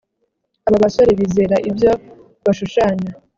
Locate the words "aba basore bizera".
0.67-1.55